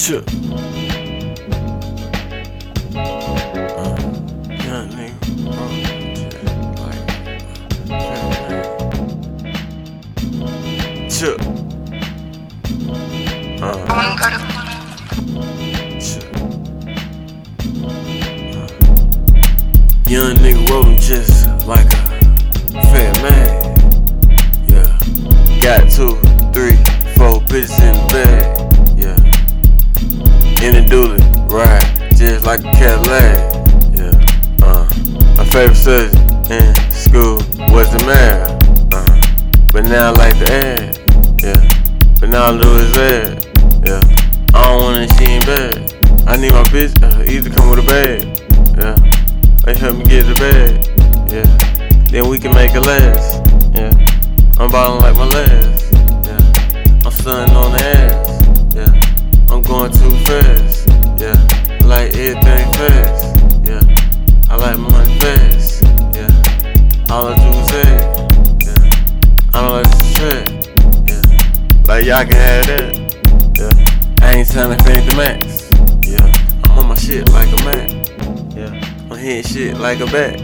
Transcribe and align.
Chill. 0.00 0.24
Young 20.08 20.34
nigga, 20.38 20.70
rolling 20.70 20.96
just 20.96 21.39
like 32.64 32.76
Cadillac. 32.76 33.38
Yeah. 33.96 34.66
Uh. 34.66 34.88
My 35.36 35.44
favorite 35.44 35.76
subject 35.76 36.14
in 36.50 36.74
school 36.90 37.36
was 37.72 37.90
the 37.92 38.02
math. 38.06 38.50
Uh. 38.92 39.20
But 39.72 39.84
now 39.84 40.08
I 40.08 40.12
like 40.12 40.38
the 40.38 40.52
ad. 40.52 40.96
Yeah. 41.42 41.60
But 42.20 42.28
now 42.30 42.50
I 42.50 42.56
is 42.56 42.96
ad. 42.96 43.44
Yeah. 43.86 44.00
I 44.52 44.64
don't 44.64 44.82
want 44.82 44.96
that 44.96 45.16
she 45.18 45.32
ain't 45.32 45.46
bad. 45.46 46.28
I 46.28 46.36
need 46.36 46.52
my 46.52 46.64
bitch 46.64 46.92
uh, 47.02 47.22
either 47.30 47.50
come 47.50 47.70
with 47.70 47.78
a 47.78 47.86
bag. 47.86 48.20
Yeah. 48.76 48.96
They 49.64 49.78
help 49.78 49.96
me 49.96 50.04
get 50.04 50.24
the 50.26 50.34
bag. 50.34 50.84
Yeah. 51.30 51.46
Then 52.10 52.28
we 52.28 52.38
can 52.38 52.54
make 52.54 52.74
it 52.74 52.80
last. 52.80 53.40
Yeah. 53.74 53.92
I'm 54.58 54.70
ballin' 54.70 55.00
like 55.00 55.14
my 55.14 55.26
last. 55.26 55.92
Yeah. 56.26 57.06
I'm 57.06 57.12
stunning 57.12 57.54
on 57.56 57.72
the 57.72 57.84
ass. 57.84 58.74
Yeah. 58.74 59.54
I'm 59.54 59.62
going 59.62 59.92
too 59.92 60.10
fast. 60.26 60.89
Yeah. 62.20 62.26
I 62.26 62.42
like 62.42 62.44
everything 62.44 62.72
fast. 62.74 63.24
Yeah. 63.64 64.50
I 64.50 64.56
like 64.56 64.78
money 64.78 65.18
fast. 65.20 65.82
Yeah. 66.14 67.14
All 67.14 67.28
I 67.28 67.34
do 67.34 67.48
is 67.58 67.68
that. 67.70 68.00
Yeah. 68.60 69.54
I 69.54 69.60
don't 69.62 69.72
like 69.72 69.88
this 69.90 70.12
track. 70.14 70.46
Yeah. 71.08 71.22
Like 71.86 72.04
y'all 72.04 72.24
can 72.26 72.36
have 72.36 72.66
that. 72.66 72.92
Yeah. 73.56 74.26
I 74.26 74.36
ain't 74.36 74.46
signing 74.46 74.78
for 74.78 74.90
the 74.90 75.14
max. 75.16 75.70
Yeah. 76.06 76.26
I'm 76.64 76.78
on 76.78 76.88
my 76.88 76.94
shit 76.94 77.26
like 77.30 77.48
a 77.58 77.64
man. 77.64 77.88
Yeah. 78.54 79.08
I'm 79.10 79.16
hitting 79.16 79.50
shit 79.50 79.78
like 79.78 80.00
a 80.00 80.06
bat. 80.06 80.38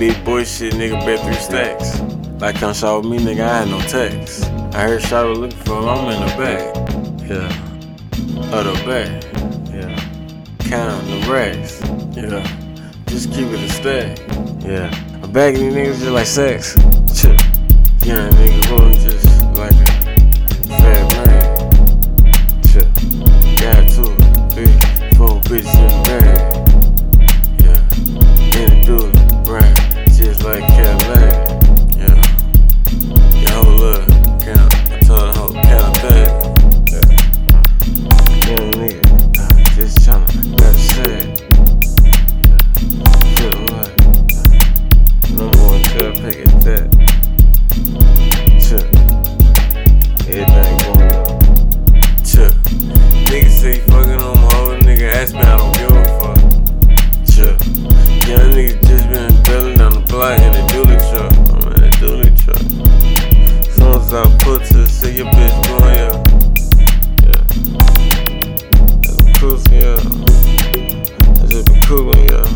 Big 0.00 0.24
boy 0.24 0.42
shit, 0.42 0.74
nigga, 0.74 0.98
bet 1.06 1.24
three 1.24 1.34
stacks. 1.34 2.00
Like 2.40 2.56
come 2.56 2.74
shot 2.74 3.02
with 3.02 3.10
me, 3.12 3.18
nigga, 3.18 3.42
I 3.42 3.58
had 3.58 3.68
no 3.68 3.80
text. 3.82 4.44
I 4.74 4.82
heard 4.88 5.02
shot 5.02 5.28
was 5.28 5.38
looking 5.38 5.58
for 5.58 5.78
him, 5.78 5.88
I'm 5.88 6.08
in 6.12 6.20
the 6.20 6.36
back. 6.36 6.74
Yeah. 7.28 8.58
Of 8.58 8.64
the 8.64 8.84
back. 8.84 9.37
Counting 10.68 11.20
the 11.22 11.32
racks. 11.32 11.80
Yeah. 12.14 12.44
Just 13.06 13.32
keep 13.32 13.46
it 13.48 13.54
a 13.54 13.68
stack. 13.70 14.18
Yeah. 14.60 15.22
A 15.22 15.26
bag 15.26 15.54
of 15.54 15.60
these 15.60 15.72
niggas 15.72 15.98
just 15.98 16.10
like 16.10 16.26
sex. 16.26 16.74
Chill. 17.18 17.32
Yeah, 18.04 18.28
nigga 18.28 18.57
realtor, 64.58 64.86
say 64.86 65.14
your 65.14 65.26
bitch 65.26 65.66
going 65.66 65.94
yeah. 65.94 66.12
Yeah. 67.24 67.42
I'm 69.08 69.16
been 69.24 69.34
cruising. 69.34 69.82
I 71.22 71.46
just 71.46 71.66
be 71.66 71.74
cooling, 71.86 72.24
yeah. 72.28 72.48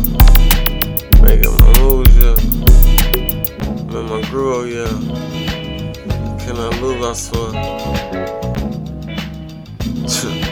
Making 1.21 1.55
my 1.59 1.71
moves, 1.79 2.15
yeah. 2.17 2.37
I'm 3.79 3.95
in 3.95 4.05
my 4.09 4.21
groove, 4.29 4.53
oh, 4.55 4.63
yeah. 4.63 4.93
Can 6.45 6.55
I 6.57 6.59
move, 6.79 7.01
I 7.03 7.13
swear. 7.13 7.51